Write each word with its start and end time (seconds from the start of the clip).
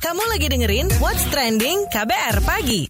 Kamu 0.00 0.22
lagi 0.30 0.46
dengerin 0.46 0.86
What's 1.02 1.26
Trending 1.34 1.90
KBR 1.90 2.46
Pagi. 2.46 2.86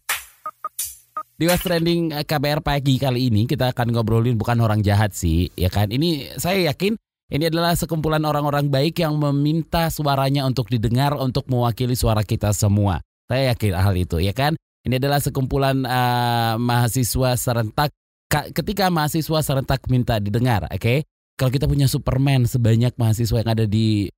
Di 1.17 1.45
What's 1.49 1.65
Trending 1.65 2.13
eh, 2.13 2.29
KBR 2.29 2.61
pagi 2.61 3.01
kali 3.01 3.33
ini 3.33 3.49
kita 3.49 3.73
akan 3.73 3.97
ngobrolin 3.97 4.37
bukan 4.37 4.61
orang 4.61 4.85
jahat 4.85 5.17
sih, 5.17 5.49
ya 5.57 5.73
kan? 5.73 5.89
Ini 5.89 6.37
saya 6.37 6.69
yakin 6.69 6.93
ini 7.33 7.45
adalah 7.49 7.73
sekumpulan 7.73 8.21
orang-orang 8.29 8.69
baik 8.69 9.01
yang 9.01 9.17
meminta 9.17 9.89
suaranya 9.89 10.45
untuk 10.45 10.69
didengar 10.69 11.17
untuk 11.17 11.49
mewakili 11.49 11.97
suara 11.97 12.21
kita 12.21 12.53
semua. 12.53 13.01
Saya 13.25 13.57
yakin 13.57 13.73
hal 13.81 13.95
itu, 13.97 14.21
ya 14.21 14.37
kan? 14.37 14.61
Ini 14.85 15.01
adalah 15.01 15.25
sekumpulan 15.25 15.89
uh, 15.89 16.61
mahasiswa 16.61 17.33
serentak 17.41 17.97
ketika 18.29 18.93
mahasiswa 18.93 19.41
serentak 19.41 19.89
minta 19.89 20.21
didengar, 20.21 20.69
oke? 20.69 20.77
Okay? 20.77 20.99
Kalau 21.41 21.49
kita 21.49 21.65
punya 21.65 21.89
Superman 21.89 22.45
sebanyak 22.45 22.93
mahasiswa 23.01 23.41
yang 23.41 23.51
ada 23.57 23.65
di 23.65 24.13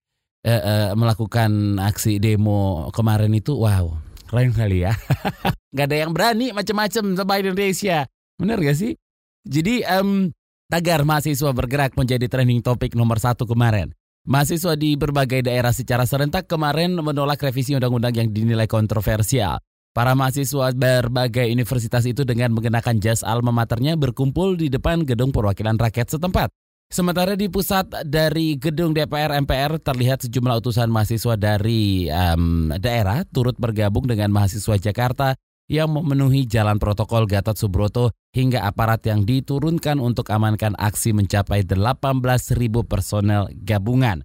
uh, 0.46 0.62
uh, 0.62 0.88
melakukan 0.98 1.78
aksi 1.78 2.18
demo 2.18 2.90
kemarin 2.94 3.32
itu, 3.34 3.54
wow, 3.54 3.94
keren 4.30 4.54
kali 4.54 4.86
ya. 4.86 4.92
Gak 5.76 5.88
ada 5.88 5.96
yang 6.04 6.12
berani 6.12 6.52
macam-macam 6.52 7.16
sama 7.16 7.34
Indonesia. 7.40 8.04
Bener 8.36 8.60
gak 8.60 8.76
sih? 8.76 8.92
Jadi 9.48 9.80
um, 9.88 10.28
tagar 10.68 11.00
mahasiswa 11.08 11.50
bergerak 11.56 11.96
menjadi 11.96 12.28
trending 12.28 12.60
topik 12.60 12.92
nomor 12.92 13.16
satu 13.16 13.48
kemarin. 13.48 13.88
Mahasiswa 14.22 14.78
di 14.78 14.94
berbagai 14.94 15.42
daerah 15.42 15.74
secara 15.74 16.06
serentak 16.06 16.46
kemarin 16.46 16.94
menolak 16.94 17.42
revisi 17.42 17.74
undang-undang 17.74 18.14
yang 18.14 18.28
dinilai 18.30 18.70
kontroversial. 18.70 19.58
Para 19.92 20.16
mahasiswa 20.16 20.72
berbagai 20.72 21.52
universitas 21.52 22.06
itu 22.06 22.24
dengan 22.24 22.54
mengenakan 22.56 22.96
jas 23.02 23.20
alma 23.20 23.52
maternya 23.52 23.92
berkumpul 23.98 24.56
di 24.56 24.72
depan 24.72 25.04
gedung 25.04 25.34
perwakilan 25.34 25.76
rakyat 25.76 26.16
setempat. 26.16 26.48
Sementara 26.92 27.32
di 27.40 27.48
pusat 27.48 27.88
dari 28.04 28.60
gedung 28.60 28.92
DPR 28.92 29.32
MPR 29.40 29.80
terlihat 29.80 30.28
sejumlah 30.28 30.60
utusan 30.60 30.92
mahasiswa 30.92 31.40
dari 31.40 32.04
um, 32.12 32.68
daerah 32.68 33.24
turut 33.24 33.56
bergabung 33.56 34.04
dengan 34.04 34.28
mahasiswa 34.28 34.76
Jakarta 34.76 35.32
yang 35.72 35.88
memenuhi 35.88 36.44
jalan 36.44 36.76
protokol 36.76 37.24
Gatot 37.24 37.56
Subroto 37.56 38.12
hingga 38.36 38.68
aparat 38.68 39.08
yang 39.08 39.24
diturunkan 39.24 39.96
untuk 40.04 40.28
amankan 40.28 40.76
aksi 40.76 41.16
mencapai 41.16 41.64
18.000 41.64 42.60
personel 42.84 43.48
gabungan. 43.56 44.20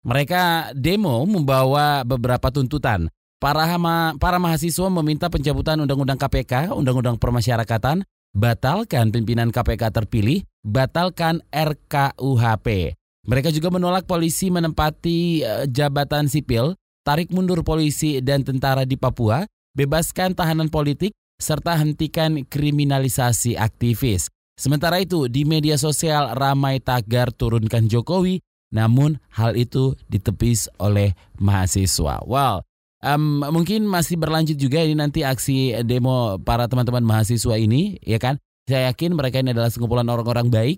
Mereka 0.00 0.72
demo 0.72 1.20
membawa 1.28 2.00
beberapa 2.00 2.48
tuntutan. 2.48 3.12
Para, 3.36 3.68
hama, 3.68 4.16
para 4.16 4.40
mahasiswa 4.40 4.88
meminta 4.88 5.28
pencabutan 5.28 5.84
Undang-Undang 5.84 6.16
KPK, 6.16 6.72
Undang-Undang 6.72 7.20
Permasyarakatan, 7.20 8.08
batalkan 8.36 9.08
pimpinan 9.08 9.48
KPK 9.48 9.88
terpilih, 9.96 10.44
batalkan 10.60 11.40
RKUHP. 11.48 12.92
Mereka 13.26 13.48
juga 13.50 13.72
menolak 13.72 14.04
polisi 14.04 14.52
menempati 14.52 15.42
uh, 15.42 15.64
jabatan 15.66 16.28
sipil, 16.28 16.76
tarik 17.02 17.32
mundur 17.32 17.64
polisi 17.64 18.20
dan 18.20 18.44
tentara 18.44 18.84
di 18.84 19.00
Papua, 19.00 19.42
bebaskan 19.72 20.36
tahanan 20.36 20.68
politik, 20.68 21.16
serta 21.40 21.74
hentikan 21.80 22.44
kriminalisasi 22.46 23.56
aktivis. 23.56 24.28
Sementara 24.56 25.02
itu, 25.02 25.26
di 25.26 25.44
media 25.44 25.76
sosial 25.76 26.32
ramai 26.36 26.80
tagar 26.80 27.34
turunkan 27.34 27.90
Jokowi, 27.90 28.40
namun 28.72 29.20
hal 29.32 29.52
itu 29.58 29.98
ditepis 30.08 30.70
oleh 30.80 31.12
mahasiswa. 31.36 32.24
Wow, 32.24 32.64
um, 33.06 33.46
mungkin 33.46 33.86
masih 33.86 34.18
berlanjut 34.18 34.58
juga 34.58 34.82
ini 34.82 34.98
nanti 34.98 35.22
aksi 35.22 35.86
demo 35.86 36.42
para 36.42 36.66
teman-teman 36.66 37.06
mahasiswa 37.06 37.54
ini, 37.54 38.02
ya 38.02 38.18
kan? 38.18 38.42
Saya 38.66 38.90
yakin 38.90 39.14
mereka 39.14 39.38
ini 39.38 39.54
adalah 39.54 39.70
sekumpulan 39.70 40.10
orang-orang 40.10 40.50
baik. 40.50 40.76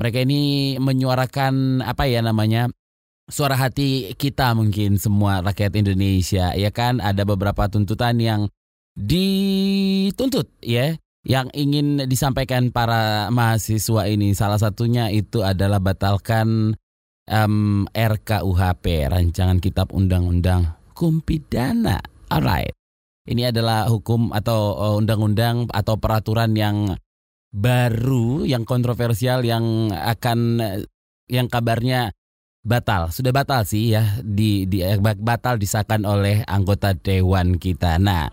Mereka 0.00 0.24
ini 0.24 0.74
menyuarakan 0.80 1.84
apa 1.84 2.08
ya 2.08 2.24
namanya 2.24 2.72
suara 3.28 3.60
hati 3.60 4.16
kita 4.16 4.56
mungkin 4.56 4.96
semua 4.96 5.44
rakyat 5.44 5.76
Indonesia 5.76 6.56
ya 6.56 6.72
kan 6.72 7.04
ada 7.04 7.28
beberapa 7.28 7.68
tuntutan 7.68 8.16
yang 8.16 8.48
dituntut 8.96 10.48
ya 10.64 10.96
yang 11.28 11.52
ingin 11.52 12.08
disampaikan 12.08 12.72
para 12.72 13.28
mahasiswa 13.28 14.08
ini 14.08 14.32
salah 14.32 14.56
satunya 14.56 15.12
itu 15.12 15.44
adalah 15.44 15.76
batalkan 15.76 16.72
um, 17.28 17.84
RKUHP 17.92 19.12
rancangan 19.12 19.60
kitab 19.60 19.92
undang-undang 19.92 20.77
hukum 20.98 21.22
pidana 21.22 22.02
alright 22.26 22.74
ini 23.30 23.46
adalah 23.46 23.86
hukum 23.86 24.34
atau 24.34 24.74
uh, 24.74 24.94
undang-undang 24.98 25.70
atau 25.70 25.94
peraturan 25.94 26.58
yang 26.58 26.98
baru 27.54 28.42
yang 28.42 28.66
kontroversial 28.66 29.46
yang 29.46 29.94
akan 29.94 30.58
yang 31.30 31.46
kabarnya 31.46 32.10
batal, 32.68 33.08
sudah 33.08 33.32
batal 33.32 33.64
sih 33.64 33.96
ya 33.96 34.20
di, 34.20 34.68
di 34.68 34.84
eh, 34.84 34.98
batal 35.00 35.56
disahkan 35.56 36.04
oleh 36.04 36.44
anggota 36.44 36.92
dewan 36.92 37.56
kita. 37.56 37.96
Nah, 37.96 38.28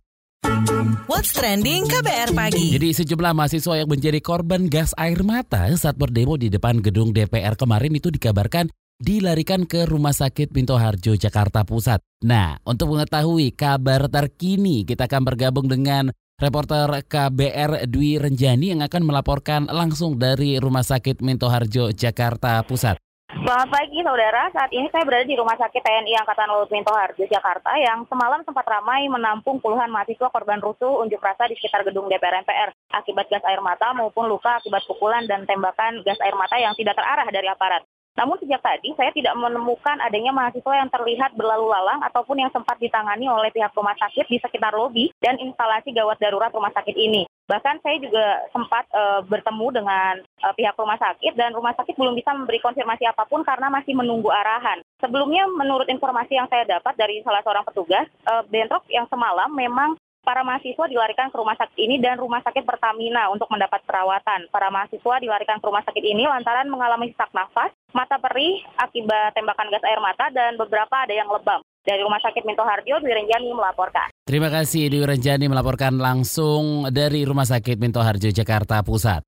What's 1.10 1.34
trending 1.34 1.90
KBR 1.90 2.38
pagi? 2.38 2.78
Jadi 2.78 2.94
sejumlah 2.94 3.34
mahasiswa 3.34 3.82
yang 3.82 3.90
menjadi 3.90 4.22
korban 4.22 4.70
gas 4.70 4.94
air 4.94 5.26
mata 5.26 5.66
saat 5.74 5.98
berdemo 5.98 6.38
di 6.38 6.54
depan 6.54 6.86
gedung 6.86 7.10
DPR 7.10 7.58
kemarin 7.58 7.98
itu 7.98 8.14
dikabarkan 8.14 8.70
dilarikan 9.00 9.68
ke 9.68 9.84
Rumah 9.84 10.16
Sakit 10.16 10.56
Minto 10.56 10.80
Harjo, 10.80 11.20
Jakarta 11.20 11.68
Pusat. 11.68 12.00
Nah, 12.24 12.56
untuk 12.64 12.96
mengetahui 12.96 13.52
kabar 13.52 14.08
terkini, 14.08 14.88
kita 14.88 15.12
akan 15.12 15.28
bergabung 15.28 15.68
dengan 15.68 16.16
reporter 16.40 17.04
KBR 17.04 17.88
Dwi 17.92 18.20
Renjani 18.20 18.76
yang 18.76 18.82
akan 18.84 19.04
melaporkan 19.04 19.68
langsung 19.68 20.16
dari 20.16 20.60
Rumah 20.60 20.84
Sakit 20.84 21.20
Minto 21.20 21.52
Harjo, 21.52 21.92
Jakarta 21.92 22.64
Pusat. 22.64 23.00
Selamat 23.36 23.68
pagi 23.68 24.00
saudara, 24.00 24.48
saat 24.56 24.72
ini 24.72 24.88
saya 24.96 25.04
berada 25.04 25.28
di 25.28 25.36
Rumah 25.36 25.60
Sakit 25.60 25.82
TNI 25.84 26.14
Angkatan 26.24 26.50
Laut 26.56 26.72
Minto 26.72 26.96
Harjo, 26.96 27.28
Jakarta 27.28 27.76
yang 27.76 28.08
semalam 28.08 28.40
sempat 28.48 28.64
ramai 28.64 29.12
menampung 29.12 29.60
puluhan 29.60 29.92
mahasiswa 29.92 30.32
korban 30.32 30.64
rusuh 30.64 31.04
unjuk 31.04 31.20
rasa 31.20 31.52
di 31.52 31.60
sekitar 31.60 31.84
gedung 31.84 32.08
DPR 32.08 32.42
MPR 32.48 32.72
akibat 32.96 33.28
gas 33.28 33.44
air 33.44 33.60
mata 33.60 33.92
maupun 33.92 34.32
luka 34.32 34.64
akibat 34.64 34.88
pukulan 34.88 35.28
dan 35.28 35.44
tembakan 35.44 36.00
gas 36.08 36.22
air 36.24 36.38
mata 36.38 36.56
yang 36.58 36.74
tidak 36.80 36.96
terarah 36.96 37.28
dari 37.28 37.50
aparat. 37.52 37.84
Namun 38.16 38.40
sejak 38.40 38.64
tadi 38.64 38.96
saya 38.96 39.12
tidak 39.12 39.36
menemukan 39.36 40.00
adanya 40.00 40.32
mahasiswa 40.32 40.74
yang 40.80 40.88
terlihat 40.88 41.36
berlalu 41.36 41.68
lalang 41.68 42.00
ataupun 42.08 42.40
yang 42.40 42.52
sempat 42.56 42.80
ditangani 42.80 43.28
oleh 43.28 43.52
pihak 43.52 43.76
rumah 43.76 43.96
sakit 44.00 44.26
di 44.32 44.40
sekitar 44.40 44.72
lobi 44.72 45.12
dan 45.20 45.36
instalasi 45.36 45.92
gawat 45.92 46.16
darurat 46.24 46.52
rumah 46.56 46.72
sakit 46.72 46.96
ini. 46.96 47.28
Bahkan 47.46 47.78
saya 47.86 48.02
juga 48.02 48.42
sempat 48.50 48.90
uh, 48.90 49.22
bertemu 49.22 49.68
dengan 49.70 50.14
uh, 50.42 50.54
pihak 50.58 50.74
rumah 50.80 50.98
sakit 50.98 51.38
dan 51.38 51.54
rumah 51.54 51.78
sakit 51.78 51.94
belum 51.94 52.18
bisa 52.18 52.34
memberi 52.34 52.58
konfirmasi 52.58 53.06
apa 53.06 53.28
pun 53.30 53.46
karena 53.46 53.70
masih 53.70 53.94
menunggu 53.94 54.34
arahan. 54.34 54.82
Sebelumnya 54.98 55.46
menurut 55.52 55.86
informasi 55.86 56.40
yang 56.40 56.50
saya 56.50 56.66
dapat 56.66 56.98
dari 56.98 57.22
salah 57.22 57.46
seorang 57.46 57.68
petugas, 57.68 58.10
uh, 58.26 58.42
bentrok 58.50 58.82
yang 58.90 59.06
semalam 59.12 59.54
memang 59.54 59.94
para 60.26 60.42
mahasiswa 60.42 60.90
dilarikan 60.90 61.30
ke 61.30 61.38
rumah 61.38 61.54
sakit 61.54 61.78
ini 61.78 62.02
dan 62.02 62.18
rumah 62.18 62.42
sakit 62.42 62.66
Pertamina 62.66 63.30
untuk 63.30 63.46
mendapat 63.54 63.86
perawatan. 63.86 64.50
Para 64.50 64.74
mahasiswa 64.74 65.22
dilarikan 65.22 65.62
ke 65.62 65.66
rumah 65.70 65.86
sakit 65.86 66.02
ini 66.02 66.26
lantaran 66.26 66.66
mengalami 66.66 67.14
sesak 67.14 67.30
nafas, 67.32 67.70
mata 67.94 68.18
perih 68.18 68.66
akibat 68.82 69.38
tembakan 69.38 69.70
gas 69.70 69.86
air 69.86 70.02
mata, 70.02 70.34
dan 70.34 70.58
beberapa 70.58 71.06
ada 71.06 71.14
yang 71.14 71.30
lebam. 71.30 71.62
Dari 71.86 72.02
Rumah 72.02 72.18
Sakit 72.18 72.50
Minto 72.50 72.66
Harjo, 72.66 72.98
Dwi 72.98 73.14
Renjani 73.14 73.54
melaporkan. 73.54 74.10
Terima 74.26 74.50
kasih 74.50 74.90
Dwi 74.90 75.06
Renjani 75.06 75.46
melaporkan 75.46 76.02
langsung 76.02 76.90
dari 76.90 77.22
Rumah 77.22 77.46
Sakit 77.46 77.78
Minto 77.78 78.02
Harjo, 78.02 78.34
Jakarta 78.34 78.82
Pusat. 78.82 79.22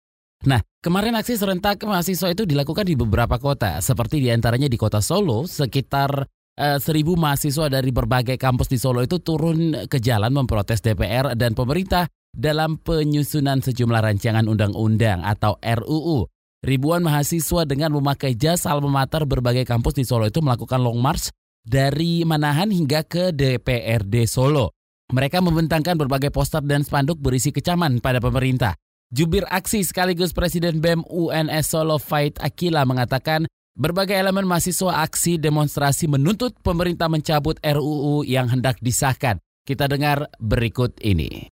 Nah, 0.49 0.61
kemarin 0.81 1.17
aksi 1.17 1.37
serentak 1.37 1.81
mahasiswa 1.85 2.33
itu 2.33 2.49
dilakukan 2.49 2.85
di 2.85 2.97
beberapa 2.97 3.37
kota, 3.37 3.77
seperti 3.81 4.21
di 4.21 4.29
antaranya 4.33 4.65
di 4.69 4.77
kota 4.77 5.01
Solo, 5.01 5.45
sekitar 5.45 6.25
seribu 6.57 7.13
mahasiswa 7.13 7.69
dari 7.69 7.93
berbagai 7.93 8.35
kampus 8.41 8.67
di 8.67 8.81
Solo 8.81 9.05
itu 9.05 9.21
turun 9.21 9.85
ke 9.85 10.01
jalan 10.01 10.33
memprotes 10.33 10.81
DPR 10.81 11.37
dan 11.37 11.53
pemerintah 11.53 12.09
dalam 12.33 12.81
penyusunan 12.81 13.61
sejumlah 13.61 14.01
rancangan 14.01 14.45
undang-undang 14.49 15.21
atau 15.21 15.61
RUU. 15.61 16.25
Ribuan 16.65 17.05
mahasiswa 17.05 17.69
dengan 17.69 17.93
memakai 17.93 18.33
jas 18.33 18.65
alma 18.65 19.05
mater 19.05 19.29
berbagai 19.29 19.63
kampus 19.63 19.93
di 19.93 20.03
Solo 20.03 20.25
itu 20.25 20.41
melakukan 20.41 20.81
long 20.81 20.97
march 20.97 21.29
dari 21.61 22.25
Manahan 22.25 22.73
hingga 22.73 23.05
ke 23.05 23.29
DPRD 23.29 24.25
Solo. 24.25 24.73
Mereka 25.13 25.39
membentangkan 25.39 25.95
berbagai 25.95 26.33
poster 26.33 26.59
dan 26.65 26.83
spanduk 26.83 27.21
berisi 27.21 27.53
kecaman 27.53 28.03
pada 28.03 28.19
pemerintah. 28.19 28.75
Jubir 29.07 29.47
aksi 29.47 29.87
sekaligus 29.87 30.35
Presiden 30.35 30.83
BEM 30.83 31.07
UNS 31.07 31.71
Solo 31.71 31.95
Fight 31.95 32.35
Akila 32.43 32.83
mengatakan 32.83 33.47
Berbagai 33.77 34.17
elemen 34.17 34.49
mahasiswa 34.49 35.05
aksi 35.05 35.37
demonstrasi 35.37 36.09
menuntut 36.09 36.57
pemerintah 36.65 37.05
mencabut 37.13 37.61
RUU 37.61 38.25
yang 38.25 38.49
hendak 38.49 38.81
disahkan. 38.81 39.37
Kita 39.69 39.85
dengar 39.85 40.33
berikut 40.41 40.97
ini. 41.05 41.45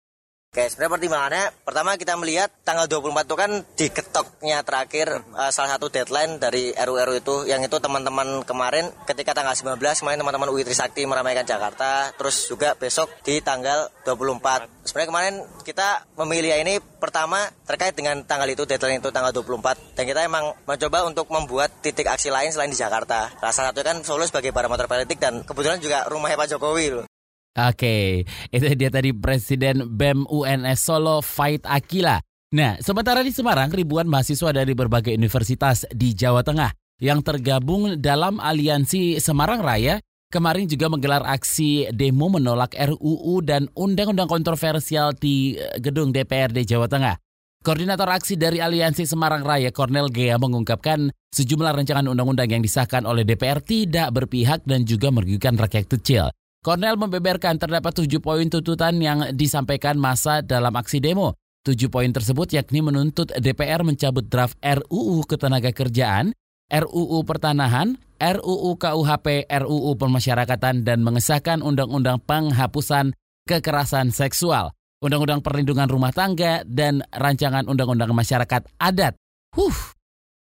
Oke, 0.54 0.70
sebenarnya 0.70 0.92
pertimbangannya 0.94 1.44
pertama 1.66 1.98
kita 1.98 2.14
melihat 2.14 2.46
tanggal 2.62 2.86
24 2.86 3.26
itu 3.26 3.34
kan 3.34 3.50
diketoknya 3.74 4.62
terakhir 4.62 5.26
uh, 5.34 5.50
salah 5.50 5.74
satu 5.74 5.90
deadline 5.90 6.38
dari 6.38 6.70
RU-RU 6.70 7.18
itu 7.18 7.36
yang 7.50 7.58
itu 7.66 7.74
teman-teman 7.82 8.46
kemarin 8.46 8.86
ketika 9.02 9.34
tanggal 9.34 9.50
19 9.50 9.82
kemarin 9.82 10.22
teman-teman 10.22 10.54
UI 10.54 10.62
Trisakti 10.62 11.10
meramaikan 11.10 11.42
Jakarta 11.42 12.14
terus 12.14 12.46
juga 12.46 12.78
besok 12.78 13.10
di 13.26 13.42
tanggal 13.42 13.90
24. 14.06 14.86
Sebenarnya 14.86 15.10
kemarin 15.10 15.34
kita 15.66 16.06
memilih 16.22 16.54
ini 16.54 16.78
pertama 16.78 17.50
terkait 17.66 17.98
dengan 17.98 18.22
tanggal 18.22 18.46
itu 18.46 18.62
deadline 18.62 19.02
itu 19.02 19.10
tanggal 19.10 19.34
24 19.34 19.98
dan 19.98 20.06
kita 20.06 20.22
emang 20.22 20.54
mencoba 20.70 21.02
untuk 21.02 21.34
membuat 21.34 21.82
titik 21.82 22.06
aksi 22.06 22.30
lain 22.30 22.54
selain 22.54 22.70
di 22.70 22.78
Jakarta. 22.78 23.26
Salah 23.42 23.74
satu 23.74 23.82
kan 23.82 24.06
Solo 24.06 24.22
sebagai 24.22 24.54
parameter 24.54 24.86
politik 24.86 25.18
dan 25.18 25.42
kebetulan 25.42 25.82
juga 25.82 26.06
rumahnya 26.06 26.38
Pak 26.38 26.54
Jokowi 26.54 27.02
loh. 27.02 27.06
Oke, 27.54 28.26
itu 28.50 28.66
dia 28.74 28.90
tadi 28.90 29.14
Presiden 29.14 29.86
BEM 29.86 30.26
UNS 30.26 30.78
Solo 30.82 31.22
Fight 31.22 31.62
Akila. 31.62 32.18
Nah, 32.50 32.74
sementara 32.82 33.22
di 33.22 33.30
Semarang, 33.30 33.70
ribuan 33.70 34.10
mahasiswa 34.10 34.50
dari 34.50 34.74
berbagai 34.74 35.14
universitas 35.14 35.86
di 35.94 36.18
Jawa 36.18 36.42
Tengah 36.42 36.74
yang 36.98 37.22
tergabung 37.22 38.02
dalam 38.02 38.42
aliansi 38.42 39.22
Semarang 39.22 39.62
Raya 39.62 40.02
kemarin 40.34 40.66
juga 40.66 40.90
menggelar 40.90 41.22
aksi 41.22 41.94
demo 41.94 42.26
menolak 42.26 42.74
RUU 42.74 43.38
dan 43.46 43.70
undang-undang 43.78 44.26
kontroversial 44.26 45.14
di 45.14 45.54
eh, 45.54 45.78
gedung 45.78 46.10
DPRD 46.10 46.66
Jawa 46.66 46.90
Tengah. 46.90 47.22
Koordinator 47.62 48.10
aksi 48.10 48.34
dari 48.34 48.58
Aliansi 48.58 49.06
Semarang 49.06 49.46
Raya, 49.46 49.70
Cornel 49.70 50.10
Gea, 50.10 50.36
mengungkapkan 50.42 51.08
sejumlah 51.30 51.70
rancangan 51.70 52.10
undang-undang 52.10 52.50
yang 52.50 52.62
disahkan 52.66 53.06
oleh 53.06 53.22
DPR 53.22 53.62
tidak 53.62 54.10
berpihak 54.10 54.66
dan 54.66 54.82
juga 54.84 55.14
merugikan 55.14 55.54
rakyat 55.54 55.86
kecil. 55.86 56.34
Cornel 56.64 56.96
membeberkan 56.96 57.60
terdapat 57.60 57.92
tujuh 57.92 58.24
poin 58.24 58.48
tuntutan 58.48 58.96
yang 58.96 59.36
disampaikan 59.36 60.00
masa 60.00 60.40
dalam 60.40 60.72
aksi 60.72 60.96
demo. 60.96 61.36
Tujuh 61.60 61.92
poin 61.92 62.08
tersebut 62.08 62.56
yakni 62.56 62.80
menuntut 62.80 63.28
DPR 63.36 63.84
mencabut 63.84 64.24
draft 64.24 64.56
RUU 64.64 65.28
Ketenagakerjaan, 65.28 66.32
RUU 66.72 67.20
Pertanahan, 67.28 68.00
RUU 68.16 68.80
KUHP, 68.80 69.44
RUU 69.44 69.92
Pemasyarakatan, 70.00 70.88
dan 70.88 71.04
mengesahkan 71.04 71.60
Undang-Undang 71.60 72.24
Penghapusan 72.24 73.12
Kekerasan 73.44 74.08
Seksual, 74.08 74.72
Undang-Undang 75.04 75.44
Perlindungan 75.44 75.92
Rumah 75.92 76.16
Tangga, 76.16 76.64
dan 76.64 77.04
Rancangan 77.12 77.68
Undang-Undang 77.68 78.16
Masyarakat 78.16 78.72
Adat. 78.80 79.20
Huh, 79.52 79.78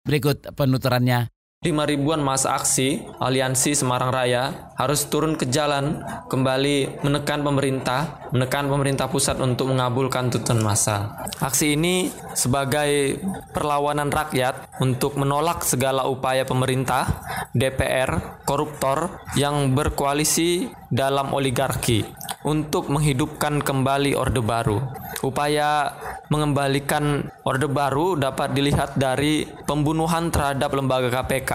berikut 0.04 0.52
penuturannya 0.52 1.32
5 1.60 1.76
ribuan 1.92 2.24
masa 2.24 2.56
aksi 2.56 3.04
Aliansi 3.20 3.76
Semarang 3.76 4.16
Raya 4.16 4.72
harus 4.80 5.04
turun 5.12 5.36
ke 5.36 5.44
jalan 5.44 6.00
kembali 6.32 7.04
menekan 7.04 7.44
pemerintah, 7.44 8.32
menekan 8.32 8.72
pemerintah 8.72 9.12
pusat 9.12 9.36
untuk 9.44 9.68
mengabulkan 9.68 10.32
tuntutan 10.32 10.64
massa. 10.64 11.20
Aksi 11.36 11.76
ini 11.76 12.08
sebagai 12.32 13.20
perlawanan 13.52 14.08
rakyat 14.08 14.80
untuk 14.80 15.20
menolak 15.20 15.60
segala 15.60 16.08
upaya 16.08 16.48
pemerintah, 16.48 17.28
DPR, 17.52 18.40
koruptor 18.48 19.20
yang 19.36 19.76
berkoalisi 19.76 20.72
dalam 20.88 21.28
oligarki 21.36 22.08
untuk 22.40 22.88
menghidupkan 22.88 23.60
kembali 23.60 24.16
Orde 24.16 24.40
Baru. 24.40 24.80
Upaya 25.20 25.92
mengembalikan 26.32 27.28
Orde 27.44 27.68
Baru 27.68 28.16
dapat 28.16 28.56
dilihat 28.56 28.96
dari 28.96 29.44
pembunuhan 29.68 30.32
terhadap 30.32 30.72
lembaga 30.72 31.12
KPK, 31.12 31.52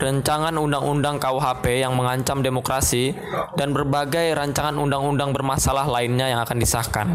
rancangan 0.00 0.56
undang-undang 0.56 1.20
KUHP 1.20 1.84
yang 1.84 2.00
mengancam 2.00 2.40
demokrasi, 2.40 3.12
dan 3.60 3.76
berbagai 3.76 4.32
rancangan 4.32 4.80
undang-undang 4.80 5.36
bermasalah 5.36 5.84
lainnya 5.84 6.32
yang 6.32 6.40
akan 6.40 6.56
disahkan. 6.56 7.06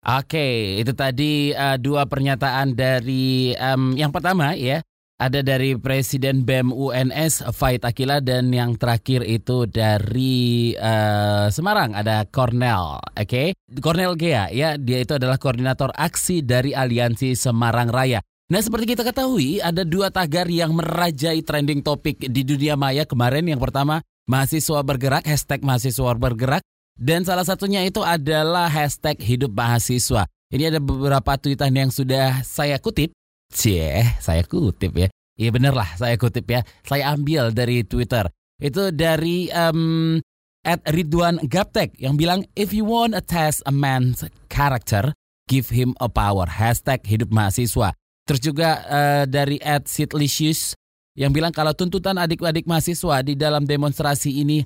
Oke, 0.00 0.80
itu 0.80 0.96
tadi 0.96 1.52
uh, 1.54 1.76
dua 1.76 2.08
pernyataan 2.08 2.72
dari 2.72 3.52
um, 3.54 3.92
yang 3.94 4.08
pertama 4.08 4.56
ya 4.56 4.82
ada 5.20 5.44
dari 5.44 5.76
Presiden 5.76 6.48
BEM 6.48 6.72
UNS 6.72 7.52
Faid 7.52 7.84
Akila 7.84 8.24
dan 8.24 8.48
yang 8.48 8.80
terakhir 8.80 9.20
itu 9.28 9.68
dari 9.68 10.72
uh, 10.80 11.52
Semarang 11.52 11.92
ada 11.92 12.24
Cornel, 12.24 12.96
oke? 12.96 13.28
Okay? 13.28 13.52
Cornel 13.84 14.16
Gea 14.16 14.48
ya, 14.48 14.80
dia 14.80 15.04
itu 15.04 15.12
adalah 15.12 15.36
koordinator 15.36 15.92
aksi 15.92 16.40
dari 16.40 16.72
Aliansi 16.72 17.36
Semarang 17.36 17.92
Raya. 17.92 18.24
Nah 18.50 18.58
seperti 18.64 18.96
kita 18.96 19.04
ketahui 19.06 19.60
ada 19.62 19.86
dua 19.86 20.10
tagar 20.10 20.48
yang 20.48 20.74
merajai 20.74 21.44
trending 21.44 21.84
topik 21.84 22.18
di 22.18 22.42
dunia 22.42 22.74
maya 22.74 23.06
kemarin. 23.06 23.46
Yang 23.46 23.68
pertama 23.68 24.02
mahasiswa 24.26 24.80
bergerak, 24.82 25.22
hashtag 25.28 25.60
mahasiswa 25.62 26.16
bergerak. 26.16 26.64
Dan 26.98 27.22
salah 27.22 27.46
satunya 27.46 27.86
itu 27.86 28.02
adalah 28.02 28.66
hashtag 28.66 29.20
hidup 29.22 29.54
mahasiswa. 29.54 30.26
Ini 30.50 30.74
ada 30.74 30.82
beberapa 30.82 31.38
tweetan 31.38 31.70
yang 31.78 31.94
sudah 31.94 32.42
saya 32.42 32.82
kutip 32.82 33.14
Cie, 33.50 34.06
saya 34.22 34.46
kutip 34.46 34.94
ya. 34.94 35.10
Iya 35.34 35.50
bener 35.50 35.74
lah, 35.74 35.90
saya 35.98 36.14
kutip 36.14 36.46
ya. 36.46 36.62
Saya 36.86 37.10
ambil 37.10 37.50
dari 37.50 37.82
Twitter. 37.82 38.30
Itu 38.62 38.94
dari 38.94 39.50
um, 39.50 40.18
at 40.62 40.84
Ridwan 40.86 41.42
Gaptek 41.44 41.98
yang 41.98 42.14
bilang, 42.14 42.46
If 42.54 42.70
you 42.70 42.86
want 42.86 43.18
to 43.18 43.22
test 43.24 43.66
a 43.66 43.74
man's 43.74 44.22
character, 44.46 45.16
give 45.50 45.72
him 45.72 45.98
a 45.98 46.06
power. 46.06 46.46
Hashtag 46.46 47.02
hidup 47.08 47.34
mahasiswa. 47.34 47.96
Terus 48.28 48.40
juga 48.40 48.86
uh, 48.86 49.24
dari 49.26 49.58
at 49.58 49.90
Sidlicious 49.90 50.78
yang 51.18 51.34
bilang 51.34 51.50
kalau 51.50 51.74
tuntutan 51.74 52.14
adik-adik 52.14 52.70
mahasiswa 52.70 53.26
di 53.26 53.34
dalam 53.34 53.66
demonstrasi 53.66 54.40
ini 54.46 54.62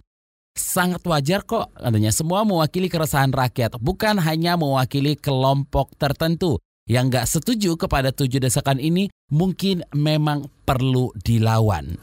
sangat 0.55 1.03
wajar 1.03 1.43
kok 1.43 1.75
katanya 1.75 2.15
semua 2.15 2.47
mewakili 2.47 2.87
keresahan 2.87 3.35
rakyat 3.35 3.75
bukan 3.83 4.23
hanya 4.23 4.55
mewakili 4.55 5.19
kelompok 5.19 5.91
tertentu 5.99 6.63
yang 6.85 7.09
nggak 7.09 7.25
setuju 7.25 7.81
kepada 7.81 8.13
tujuh 8.13 8.37
desakan 8.41 8.77
ini 8.77 9.09
mungkin 9.33 9.81
memang 9.97 10.45
perlu 10.69 11.13
dilawan. 11.17 11.97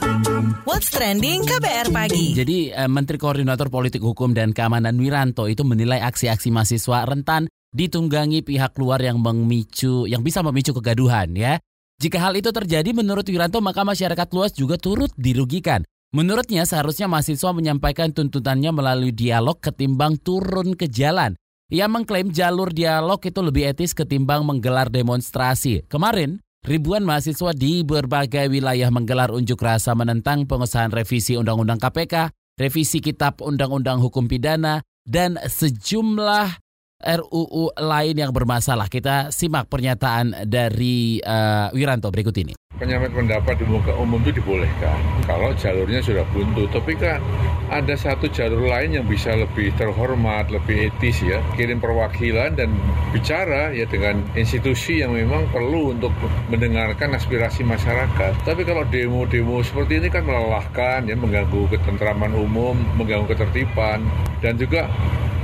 What's 0.65 0.89
trending 0.89 1.45
KBR 1.45 1.93
pagi? 1.93 2.33
Jadi 2.33 2.73
eh, 2.73 2.89
Menteri 2.89 3.21
Koordinator 3.21 3.69
Politik 3.69 4.01
Hukum 4.01 4.33
dan 4.33 4.57
Keamanan 4.57 4.97
Wiranto 4.97 5.45
itu 5.45 5.61
menilai 5.61 6.01
aksi-aksi 6.01 6.49
mahasiswa 6.49 7.05
rentan 7.05 7.45
ditunggangi 7.71 8.43
pihak 8.43 8.75
luar 8.81 8.99
yang 9.05 9.21
memicu 9.21 10.09
yang 10.09 10.25
bisa 10.25 10.41
memicu 10.41 10.73
kegaduhan 10.73 11.29
ya. 11.37 11.61
Jika 12.01 12.17
hal 12.17 12.33
itu 12.33 12.49
terjadi 12.49 12.89
menurut 12.97 13.29
Wiranto 13.29 13.61
maka 13.61 13.85
masyarakat 13.85 14.27
luas 14.33 14.51
juga 14.57 14.81
turut 14.81 15.13
dirugikan. 15.13 15.85
Menurutnya 16.11 16.67
seharusnya 16.67 17.07
mahasiswa 17.07 17.55
menyampaikan 17.55 18.11
tuntutannya 18.11 18.73
melalui 18.75 19.15
dialog 19.15 19.61
ketimbang 19.61 20.19
turun 20.19 20.75
ke 20.75 20.91
jalan. 20.91 21.39
Ia 21.71 21.87
mengklaim 21.87 22.35
jalur 22.35 22.67
dialog 22.75 23.23
itu 23.23 23.39
lebih 23.39 23.71
etis 23.71 23.95
ketimbang 23.95 24.43
menggelar 24.43 24.91
demonstrasi. 24.91 25.87
Kemarin, 25.87 26.43
ribuan 26.67 26.99
mahasiswa 27.07 27.55
di 27.55 27.87
berbagai 27.87 28.51
wilayah 28.51 28.91
menggelar 28.91 29.31
unjuk 29.31 29.55
rasa 29.63 29.95
menentang 29.95 30.43
pengesahan 30.43 30.91
revisi 30.91 31.39
Undang-Undang 31.39 31.79
KPK, 31.79 32.27
revisi 32.59 32.99
Kitab 32.99 33.39
Undang-Undang 33.39 34.03
Hukum 34.03 34.27
Pidana, 34.27 34.83
dan 35.07 35.39
sejumlah 35.39 36.59
RUU 37.07 37.71
lain 37.79 38.19
yang 38.19 38.35
bermasalah. 38.35 38.91
Kita 38.91 39.31
simak 39.31 39.71
pernyataan 39.71 40.43
dari 40.51 41.23
uh, 41.23 41.71
Wiranto 41.71 42.11
berikut 42.11 42.35
ini 42.35 42.51
penyampaian 42.81 43.13
pendapat 43.13 43.61
di 43.61 43.65
muka 43.69 43.93
umum 43.93 44.17
itu 44.25 44.41
dibolehkan 44.41 44.97
kalau 45.29 45.53
jalurnya 45.53 46.01
sudah 46.01 46.25
buntu. 46.33 46.65
Tapi 46.73 46.97
kan 46.97 47.21
ada 47.69 47.93
satu 47.93 48.25
jalur 48.33 48.65
lain 48.65 48.97
yang 48.97 49.05
bisa 49.05 49.37
lebih 49.37 49.69
terhormat, 49.77 50.49
lebih 50.49 50.89
etis 50.89 51.21
ya, 51.21 51.37
kirim 51.53 51.77
perwakilan 51.77 52.57
dan 52.57 52.73
bicara 53.13 53.69
ya 53.69 53.85
dengan 53.85 54.25
institusi 54.33 55.05
yang 55.05 55.13
memang 55.13 55.45
perlu 55.53 55.93
untuk 55.93 56.09
mendengarkan 56.49 57.13
aspirasi 57.13 57.61
masyarakat. 57.61 58.33
Tapi 58.41 58.65
kalau 58.65 58.81
demo-demo 58.89 59.61
seperti 59.61 60.01
ini 60.01 60.09
kan 60.09 60.25
melelahkan 60.25 61.05
ya, 61.05 61.13
mengganggu 61.13 61.69
ketentraman 61.69 62.33
umum, 62.33 62.73
mengganggu 62.97 63.29
ketertiban 63.29 64.01
dan 64.41 64.57
juga 64.57 64.89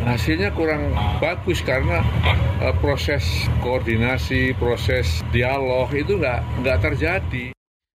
hasilnya 0.07 0.55
kurang 0.55 0.95
bagus 1.19 1.59
karena 1.59 1.99
uh, 2.63 2.73
proses 2.79 3.23
koordinasi, 3.59 4.55
proses 4.55 5.21
dialog 5.35 5.91
itu 5.91 6.15
nggak 6.15 6.63
nggak 6.63 6.77
terjadi. 6.79 7.45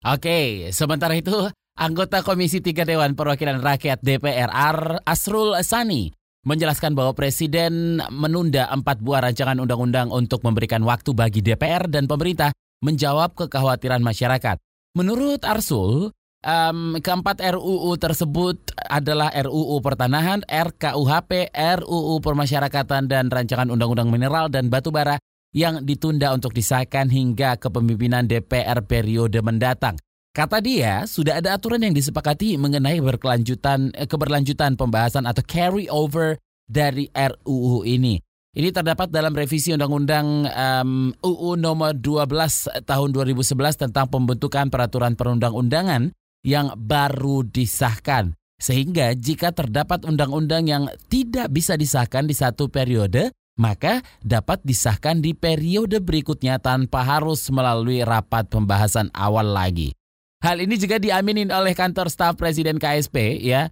Oke, 0.01 0.71
sementara 0.73 1.13
itu 1.13 1.35
anggota 1.77 2.25
Komisi 2.25 2.63
3 2.63 2.87
Dewan 2.87 3.13
Perwakilan 3.13 3.61
Rakyat 3.61 4.01
DPR 4.01 4.49
Ar 4.49 5.03
Asrul 5.05 5.53
Sani 5.61 6.09
menjelaskan 6.47 6.95
bahwa 6.95 7.11
Presiden 7.11 7.99
menunda 8.09 8.71
empat 8.71 9.03
buah 9.03 9.27
rancangan 9.27 9.59
undang-undang 9.59 10.07
untuk 10.09 10.41
memberikan 10.41 10.81
waktu 10.87 11.11
bagi 11.11 11.43
DPR 11.43 11.91
dan 11.91 12.07
pemerintah 12.07 12.55
menjawab 12.79 13.35
kekhawatiran 13.35 13.99
masyarakat. 13.99 14.55
Menurut 14.95 15.43
Arsul, 15.43 16.15
Um, 16.39 16.95
keempat 17.03 17.43
RUU 17.43 17.99
tersebut 17.99 18.71
adalah 18.87 19.27
RUU 19.35 19.83
Pertanahan, 19.83 20.39
RKUHP, 20.47 21.51
RUU 21.51 22.23
Permasyarakatan 22.23 23.11
dan 23.11 23.27
Rancangan 23.27 23.67
Undang-Undang 23.67 24.07
Mineral 24.07 24.47
dan 24.47 24.71
Batubara 24.71 25.19
yang 25.51 25.83
ditunda 25.83 26.31
untuk 26.31 26.55
disahkan 26.55 27.11
hingga 27.11 27.59
kepemimpinan 27.59 28.23
DPR 28.23 28.79
periode 28.87 29.43
mendatang. 29.43 29.99
Kata 30.31 30.63
dia, 30.63 31.03
sudah 31.03 31.43
ada 31.43 31.59
aturan 31.59 31.83
yang 31.83 31.91
disepakati 31.91 32.55
mengenai 32.55 33.03
berkelanjutan 33.03 33.91
eh, 33.91 34.07
keberlanjutan 34.07 34.79
pembahasan 34.79 35.27
atau 35.27 35.43
carry 35.43 35.91
over 35.91 36.39
dari 36.63 37.11
RUU 37.11 37.83
ini. 37.83 38.15
Ini 38.55 38.71
terdapat 38.71 39.11
dalam 39.11 39.35
revisi 39.35 39.75
Undang-Undang 39.75 40.27
um, 40.47 40.91
UU 41.19 41.59
Nomor 41.59 41.99
12 41.99 42.87
Tahun 42.87 43.09
2011 43.11 43.43
tentang 43.75 44.07
pembentukan 44.07 44.71
peraturan 44.71 45.19
perundang-undangan 45.19 46.15
yang 46.43 46.75
baru 46.75 47.45
disahkan. 47.45 48.35
Sehingga 48.59 49.15
jika 49.15 49.55
terdapat 49.55 50.03
undang-undang 50.03 50.67
yang 50.67 50.83
tidak 51.07 51.47
bisa 51.47 51.79
disahkan 51.79 52.27
di 52.27 52.35
satu 52.35 52.67
periode, 52.67 53.31
maka 53.55 54.03
dapat 54.19 54.59
disahkan 54.63 55.23
di 55.23 55.31
periode 55.35 56.03
berikutnya 56.03 56.59
tanpa 56.59 57.03
harus 57.03 57.47
melalui 57.51 58.03
rapat 58.03 58.47
pembahasan 58.51 59.11
awal 59.15 59.51
lagi. 59.51 59.95
Hal 60.39 60.63
ini 60.63 60.79
juga 60.79 60.99
diaminin 60.99 61.51
oleh 61.51 61.75
kantor 61.75 62.07
staf 62.07 62.39
Presiden 62.39 62.79
KSP 62.79 63.43
ya. 63.43 63.67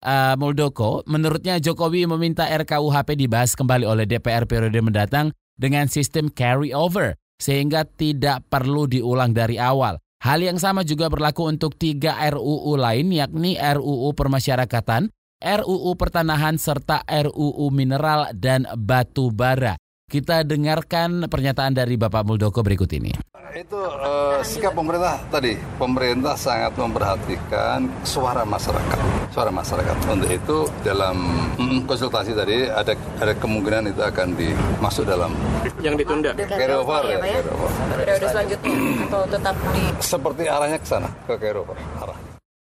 Uh, 0.00 0.32
Muldoko, 0.40 1.04
menurutnya 1.04 1.60
Jokowi 1.60 2.08
meminta 2.08 2.48
RKUHP 2.48 3.20
dibahas 3.20 3.52
kembali 3.52 3.84
oleh 3.84 4.08
DPR 4.08 4.48
periode 4.48 4.80
mendatang 4.80 5.28
dengan 5.60 5.92
sistem 5.92 6.32
carry 6.32 6.72
over 6.72 7.16
sehingga 7.36 7.84
tidak 7.84 8.44
perlu 8.48 8.88
diulang 8.88 9.36
dari 9.36 9.60
awal. 9.60 10.00
Hal 10.20 10.44
yang 10.44 10.60
sama 10.60 10.84
juga 10.84 11.08
berlaku 11.08 11.48
untuk 11.48 11.80
tiga 11.80 12.12
RUU 12.28 12.76
lain 12.76 13.08
yakni 13.08 13.56
RUU 13.56 14.12
Permasyarakatan, 14.12 15.08
RUU 15.40 15.96
Pertanahan 15.96 16.60
serta 16.60 17.00
RUU 17.08 17.72
Mineral 17.72 18.28
dan 18.36 18.68
Batu 18.76 19.32
Bara. 19.32 19.80
Kita 20.10 20.44
dengarkan 20.44 21.24
pernyataan 21.24 21.72
dari 21.72 21.96
Bapak 21.96 22.28
Muldoko 22.28 22.60
berikut 22.60 22.92
ini. 22.92 23.29
Itu 23.50 23.78
uh, 23.82 24.38
sikap 24.46 24.78
pemerintah 24.78 25.18
tadi, 25.26 25.58
pemerintah 25.74 26.38
sangat 26.38 26.70
memperhatikan 26.78 27.82
suara 28.06 28.46
masyarakat, 28.46 28.98
suara 29.34 29.50
masyarakat. 29.50 29.96
Untuk 30.06 30.30
itu 30.30 30.58
dalam 30.86 31.18
mm, 31.58 31.82
konsultasi 31.90 32.30
tadi 32.30 32.70
ada 32.70 32.94
ada 33.18 33.34
kemungkinan 33.34 33.90
itu 33.90 34.02
akan 34.06 34.38
dimasuk 34.38 35.02
dalam 35.02 35.34
yang 35.82 35.98
ditunda. 35.98 36.30
Carry 36.38 36.78
over 36.78 37.02
ya, 37.10 37.18
ya, 37.18 37.42
carry 37.42 37.50
over. 37.50 37.70
Periode 37.98 38.26
selanjutnya 38.30 38.74
atau 39.10 39.22
tetap 39.26 39.56
di 39.74 39.84
Seperti 39.98 40.42
arahnya 40.46 40.78
ke 40.78 40.86
sana, 40.86 41.08
ke 41.26 41.34
carry 41.34 41.58
over 41.58 41.76
arah. 41.98 42.18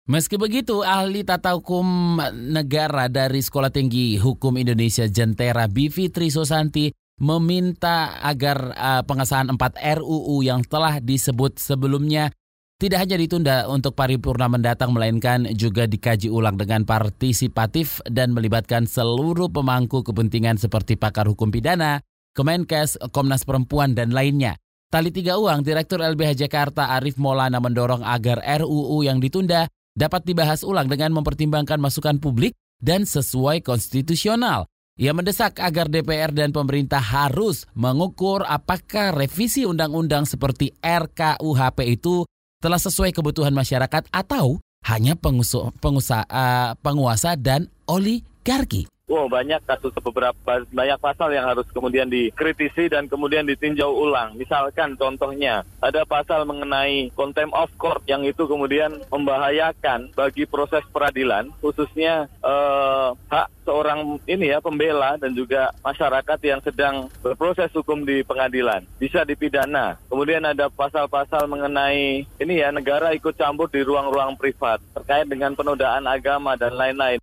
Meski 0.05 0.37
begitu, 0.37 0.85
ahli 0.85 1.25
tata 1.25 1.57
hukum 1.57 2.21
negara 2.29 3.09
dari 3.09 3.41
Sekolah 3.41 3.73
Tinggi 3.73 4.21
Hukum 4.21 4.53
Indonesia 4.53 5.09
Jentera 5.09 5.65
Bivitri 5.65 6.29
Susanti 6.29 6.93
meminta 7.19 8.19
agar 8.19 8.75
uh, 8.75 9.01
pengesahan 9.07 9.47
4 9.47 10.01
RUU 10.03 10.43
yang 10.43 10.63
telah 10.67 10.99
disebut 10.99 11.57
sebelumnya 11.59 12.31
tidak 12.75 13.07
hanya 13.07 13.15
ditunda 13.15 13.57
untuk 13.71 13.95
paripurna 13.95 14.51
mendatang 14.51 14.91
melainkan 14.91 15.47
juga 15.55 15.87
dikaji 15.87 16.27
ulang 16.27 16.59
dengan 16.59 16.83
partisipatif 16.83 18.03
dan 18.03 18.35
melibatkan 18.35 18.83
seluruh 18.83 19.47
pemangku 19.47 20.03
kepentingan 20.03 20.59
seperti 20.59 20.99
pakar 20.99 21.23
hukum 21.31 21.55
pidana, 21.55 22.03
Kemenkes, 22.35 22.99
Komnas 23.15 23.47
Perempuan 23.47 23.95
dan 23.95 24.11
lainnya. 24.11 24.59
Tali 24.91 25.07
Tiga 25.07 25.39
Uang, 25.39 25.63
Direktur 25.63 26.03
LBH 26.03 26.35
Jakarta 26.35 26.91
Arif 26.99 27.15
Maulana 27.15 27.63
mendorong 27.63 28.03
agar 28.03 28.43
RUU 28.43 29.07
yang 29.07 29.23
ditunda 29.23 29.71
dapat 29.95 30.27
dibahas 30.27 30.67
ulang 30.67 30.91
dengan 30.91 31.15
mempertimbangkan 31.15 31.79
masukan 31.79 32.19
publik 32.19 32.51
dan 32.83 33.07
sesuai 33.07 33.63
konstitusional. 33.63 34.67
Ia 34.95 35.11
mendesak 35.11 35.59
agar 35.59 35.91
DPR 35.91 36.31
dan 36.31 36.55
pemerintah 36.55 37.03
harus 37.03 37.67
mengukur 37.75 38.47
apakah 38.47 39.11
revisi 39.11 39.67
undang-undang 39.67 40.23
seperti 40.23 40.71
RKUHP 40.79 41.99
itu 41.99 42.23
telah 42.63 42.79
sesuai 42.79 43.11
kebutuhan 43.11 43.51
masyarakat 43.51 44.07
atau 44.07 44.63
hanya 44.87 45.19
pengusaha, 45.19 45.75
pengusaha, 45.83 46.23
uh, 46.31 46.71
penguasa 46.79 47.35
dan 47.35 47.67
oligarki. 47.91 48.87
Wow, 49.05 49.29
banyak 49.29 49.61
kasus 49.69 49.93
beberapa 50.01 50.65
banyak 50.65 50.97
pasal 50.97 51.29
yang 51.29 51.45
harus 51.45 51.69
kemudian 51.69 52.09
dikritisi 52.09 52.89
dan 52.89 53.05
kemudian 53.05 53.45
ditinjau 53.45 53.93
ulang. 53.93 54.33
Misalkan 54.33 54.97
contohnya 54.97 55.61
ada 55.77 56.09
pasal 56.09 56.41
mengenai 56.49 57.13
contempt 57.13 57.53
of 57.53 57.69
court 57.77 58.01
yang 58.09 58.25
itu 58.25 58.49
kemudian 58.49 59.05
membahayakan 59.13 60.09
bagi 60.17 60.49
proses 60.49 60.81
peradilan, 60.89 61.53
khususnya 61.61 62.25
eh, 62.41 63.09
hak 63.29 63.47
seorang 63.61 64.17
ini 64.25 64.49
ya 64.49 64.57
pembela 64.57 65.21
dan 65.21 65.37
juga 65.37 65.69
masyarakat 65.85 66.39
yang 66.41 66.61
sedang 66.65 67.05
berproses 67.21 67.69
hukum 67.77 68.05
di 68.09 68.25
pengadilan 68.25 68.89
bisa 68.97 69.21
dipidana. 69.21 70.01
Kemudian 70.09 70.49
ada 70.49 70.65
pasal-pasal 70.73 71.45
mengenai 71.45 72.25
ini 72.41 72.53
ya 72.57 72.73
negara 72.73 73.13
ikut 73.13 73.37
campur 73.37 73.69
di 73.69 73.85
ruang-ruang 73.85 74.33
privat 74.33 74.81
terkait 74.97 75.29
dengan 75.29 75.53
penodaan 75.53 76.09
agama 76.09 76.57
dan 76.57 76.73
lain-lain. 76.73 77.21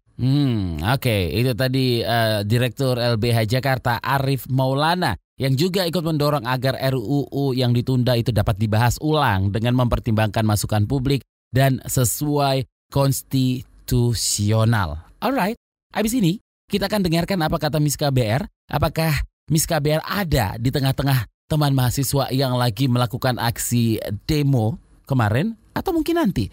Oke, 0.83 1.31
itu 1.31 1.55
tadi 1.55 2.03
uh, 2.03 2.43
Direktur 2.43 2.99
LBH 2.99 3.47
Jakarta 3.47 4.03
Arif 4.03 4.51
Maulana 4.51 5.15
yang 5.39 5.55
juga 5.55 5.87
ikut 5.87 6.03
mendorong 6.03 6.43
agar 6.43 6.75
RUU 6.91 7.55
yang 7.55 7.71
ditunda 7.71 8.19
itu 8.19 8.35
dapat 8.35 8.59
dibahas 8.59 8.99
ulang 8.99 9.55
dengan 9.55 9.79
mempertimbangkan 9.79 10.43
masukan 10.43 10.83
publik 10.91 11.23
dan 11.55 11.79
sesuai 11.87 12.67
konstitusional. 12.91 15.07
Alright, 15.23 15.55
habis 15.95 16.19
ini 16.19 16.43
kita 16.67 16.91
akan 16.91 17.07
dengarkan 17.07 17.39
apa 17.47 17.63
kata 17.63 17.79
Miss 17.79 17.95
KBR. 17.95 18.43
Apakah 18.67 19.23
Miss 19.55 19.71
KBR 19.71 20.03
ada 20.03 20.59
di 20.59 20.75
tengah-tengah 20.75 21.31
teman 21.47 21.79
mahasiswa 21.79 22.27
yang 22.35 22.59
lagi 22.59 22.91
melakukan 22.91 23.39
aksi 23.39 24.03
demo 24.27 24.83
kemarin 25.07 25.62
atau 25.73 25.91
mungkin 25.97 26.21
nanti. 26.21 26.49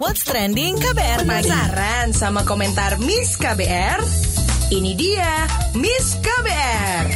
What's 0.00 0.24
trending 0.24 0.76
KBR 0.80 1.24
pagi? 1.28 1.48
Penasaran 1.48 2.12
sama 2.16 2.42
komentar 2.42 2.96
Miss 3.00 3.36
KBR? 3.36 4.00
Ini 4.68 4.92
dia 4.96 5.46
Miss 5.76 6.16
KBR. 6.20 7.06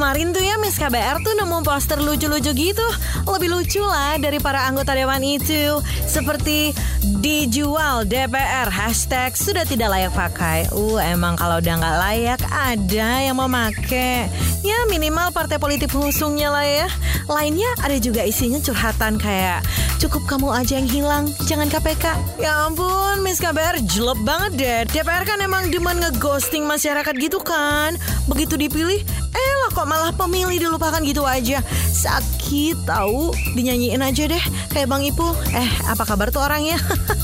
Kemarin 0.00 0.32
tuh 0.32 0.40
ya 0.40 0.56
Miss 0.56 0.80
KBR 0.80 1.20
tuh 1.20 1.36
nemu 1.36 1.60
poster 1.60 2.00
lucu-lucu 2.00 2.56
gitu. 2.56 2.88
Lebih 3.28 3.52
lucu 3.52 3.84
lah 3.84 4.16
dari 4.16 4.40
para 4.40 4.64
anggota 4.64 4.96
dewan 4.96 5.20
itu. 5.20 5.76
Seperti 6.08 6.72
dijual 7.20 8.08
DPR 8.08 8.72
hashtag 8.72 9.36
sudah 9.36 9.68
tidak 9.68 9.92
layak 9.92 10.16
pakai. 10.16 10.72
Uh, 10.72 10.96
emang 11.04 11.36
kalau 11.36 11.60
udah 11.60 11.74
nggak 11.76 11.96
layak 12.00 12.40
ada 12.48 13.28
yang 13.28 13.36
mau 13.36 13.44
make. 13.44 14.24
Ya 14.64 14.88
minimal 14.88 15.36
partai 15.36 15.60
politik 15.60 15.92
pengusungnya 15.92 16.48
lah 16.48 16.64
ya. 16.64 16.88
Lainnya 17.28 17.68
ada 17.84 18.00
juga 18.00 18.24
isinya 18.24 18.56
curhatan 18.56 19.20
kayak 19.20 19.60
cukup 20.00 20.24
kamu 20.24 20.48
aja 20.48 20.80
yang 20.80 20.88
hilang, 20.88 21.24
jangan 21.44 21.68
KPK. 21.68 22.16
Ya 22.40 22.64
ampun, 22.64 23.20
Miss 23.20 23.36
KBR 23.36 23.84
jelek 23.84 24.20
banget 24.24 24.52
deh. 24.56 24.80
DPR 24.96 25.28
kan 25.28 25.44
emang 25.44 25.68
demen 25.68 26.00
ngeghosting 26.00 26.64
masyarakat 26.64 27.12
gitu 27.20 27.36
kan. 27.44 28.00
Begitu 28.24 28.56
dipilih, 28.56 29.04
eh 29.36 29.49
kok 29.70 29.86
malah 29.86 30.12
pemilih 30.14 30.58
dilupakan 30.58 31.00
gitu 31.02 31.24
aja. 31.24 31.62
Sakit 31.90 32.84
tahu, 32.84 33.34
dinyanyiin 33.54 34.02
aja 34.02 34.26
deh 34.26 34.44
kayak 34.74 34.90
Bang 34.90 35.02
Ipul. 35.06 35.32
Eh, 35.54 35.70
apa 35.86 36.02
kabar 36.04 36.28
tuh 36.28 36.42
orangnya? 36.42 36.78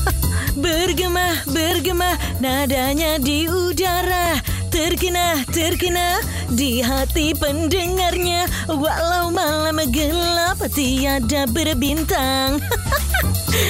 bergema, 0.63 1.43
bergema, 1.47 2.17
nadanya 2.41 3.21
di 3.21 3.45
udara 3.45 4.39
terkena, 4.77 5.41
terkena 5.49 6.21
di 6.53 6.85
hati 6.85 7.33
pendengarnya 7.33 8.45
walau 8.69 9.33
malam 9.33 9.79
gelap 9.89 10.61
tiada 10.69 11.49
berbintang. 11.49 12.61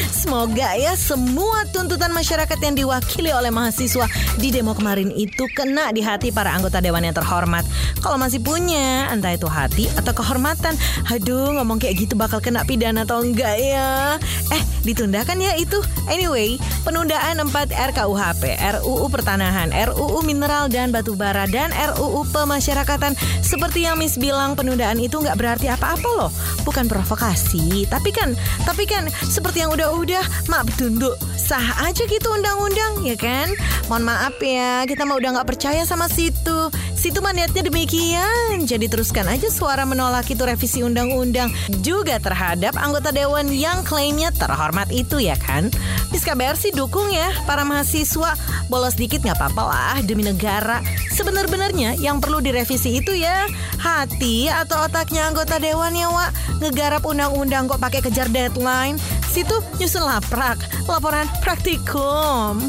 Semoga 0.09 0.73
ya 0.75 0.97
semua 0.97 1.63
tuntutan 1.69 2.09
masyarakat 2.09 2.57
yang 2.59 2.75
diwakili 2.75 3.29
oleh 3.29 3.53
mahasiswa 3.53 4.09
di 4.41 4.49
demo 4.49 4.73
kemarin 4.73 5.13
itu 5.13 5.45
kena 5.53 5.93
di 5.93 6.01
hati 6.01 6.33
para 6.33 6.53
anggota 6.53 6.81
dewan 6.81 7.05
yang 7.05 7.15
terhormat. 7.15 7.63
Kalau 8.01 8.17
masih 8.17 8.41
punya, 8.41 9.09
entah 9.09 9.33
itu 9.33 9.45
hati 9.49 9.89
atau 9.93 10.13
kehormatan. 10.13 10.73
Aduh, 11.09 11.53
ngomong 11.57 11.77
kayak 11.81 12.07
gitu 12.07 12.13
bakal 12.17 12.41
kena 12.41 12.65
pidana 12.65 13.05
atau 13.05 13.21
enggak 13.21 13.55
ya? 13.57 14.17
Eh, 14.53 14.61
ditundakan 14.87 15.37
ya 15.41 15.53
itu. 15.59 15.79
Anyway, 16.07 16.55
penundaan 16.87 17.43
4 17.43 17.75
RKUHP, 17.93 18.43
RUU 18.79 19.07
Pertanahan, 19.11 19.69
RUU 19.71 20.23
Mineral 20.23 20.71
dan 20.71 20.95
Batu 20.95 21.13
Bara, 21.19 21.45
dan 21.49 21.75
RUU 21.75 22.23
Pemasyarakatan. 22.31 23.13
Seperti 23.43 23.83
yang 23.83 23.99
Miss 23.99 24.15
bilang, 24.15 24.55
penundaan 24.55 24.99
itu 25.01 25.19
nggak 25.19 25.35
berarti 25.35 25.67
apa-apa 25.67 26.09
loh. 26.15 26.31
Bukan 26.63 26.87
provokasi, 26.87 27.87
tapi 27.91 28.15
kan, 28.15 28.35
tapi 28.63 28.87
kan 28.87 29.07
seperti 29.27 29.63
yang 29.63 29.66
udah-udah, 29.71 30.23
mak 30.47 30.67
tunduk 30.75 31.15
sah 31.47 31.87
aja 31.87 32.03
gitu 32.03 32.27
undang-undang, 32.27 33.07
ya 33.07 33.15
kan? 33.15 33.47
Mohon 33.87 34.03
maaf 34.11 34.35
ya, 34.43 34.83
kita 34.83 35.07
mah 35.07 35.15
udah 35.15 35.39
nggak 35.39 35.47
percaya 35.47 35.87
sama 35.87 36.11
situ. 36.11 36.67
Situ 37.07 37.23
mah 37.23 37.31
niatnya 37.31 37.63
demikian. 37.63 38.67
Jadi 38.67 38.91
teruskan 38.91 39.31
aja 39.31 39.47
suara 39.47 39.87
menolak 39.87 40.27
itu 40.27 40.43
revisi 40.43 40.83
undang-undang 40.83 41.47
juga 41.79 42.19
terhadap 42.19 42.75
anggota 42.75 43.15
dewan 43.15 43.47
yang 43.47 43.79
klaimnya 43.87 44.27
terhormat 44.35 44.91
itu 44.91 45.15
ya 45.23 45.39
kan. 45.39 45.71
Miss 46.11 46.27
KBR 46.27 46.59
sih 46.59 46.75
dukung 46.75 47.07
ya 47.07 47.31
para 47.47 47.63
mahasiswa 47.63 48.35
bolos 48.67 48.99
dikit 48.99 49.23
nggak 49.23 49.39
apa-apa 49.39 49.63
lah 49.71 49.97
demi 50.03 50.27
negara. 50.27 50.83
Sebenar-benarnya 51.15 51.95
yang 51.95 52.19
perlu 52.19 52.43
direvisi 52.43 52.99
itu 52.99 53.15
ya 53.15 53.47
hati 53.79 54.51
atau 54.51 54.83
otaknya 54.83 55.31
anggota 55.31 55.63
dewan 55.63 55.95
ya 55.95 56.11
Wak. 56.11 56.59
Ngegarap 56.59 57.07
undang-undang 57.07 57.71
kok 57.71 57.79
pakai 57.79 58.03
kejar 58.03 58.27
deadline. 58.35 58.99
Situ 59.31 59.55
nyusun 59.79 60.03
laprak, 60.03 60.59
laporan 60.91 61.31
praktikum. 61.39 62.67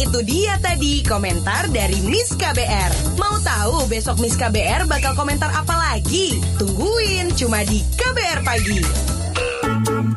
Itu 0.00 0.24
dia 0.24 0.56
tadi 0.64 1.04
komentar 1.04 1.68
dari 1.68 2.00
Miss 2.08 2.32
KBR. 2.32 3.20
Mau 3.20 3.36
tahu 3.44 3.84
besok 3.84 4.16
Miss 4.24 4.32
KBR 4.32 4.88
bakal 4.88 5.12
komentar 5.12 5.52
apa 5.52 5.76
lagi? 5.76 6.40
Tungguin 6.56 7.36
cuma 7.36 7.60
di 7.68 7.84
KBR 8.00 8.40
Pagi. 8.40 8.80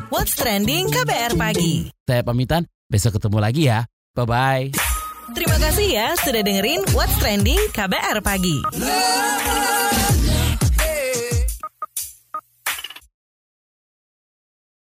What's 0.08 0.40
Trending 0.40 0.88
KBR 0.88 1.36
Pagi. 1.36 1.92
Saya 2.00 2.24
pamitan, 2.24 2.64
besok 2.88 3.20
ketemu 3.20 3.38
lagi 3.44 3.68
ya. 3.68 3.84
Bye-bye. 4.16 4.72
Terima 5.36 5.60
kasih 5.60 5.86
ya 5.92 6.16
sudah 6.16 6.40
dengerin 6.40 6.80
What's 6.96 7.20
Trending 7.20 7.60
KBR 7.76 8.24
Pagi. 8.24 8.64